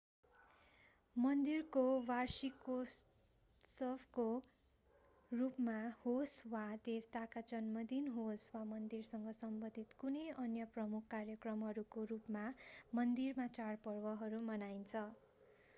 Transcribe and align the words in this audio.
मन्दिरको 1.15 1.81
वार्षिकोत्सवको 2.05 2.95
रूपमा 5.31 5.75
होस्‌ 5.99 6.37
वा 6.47 6.63
देवताका 6.87 7.43
जन्मदिन 7.53 8.09
होस्‌ 8.17 8.47
वा 8.55 8.63
मन्दिरसँग 8.71 9.35
सम्बन्धित 9.43 9.95
कुनै 9.99 10.25
अन्य 10.39 10.69
प्रमुख 10.73 11.07
कार्यक्रमहरूको 11.11 12.07
रूपमा 12.09 12.45
मन्दिरमा 12.95 13.49
चाडपर्वहरू 13.55 14.41
मनाइन्छ। 14.49 15.05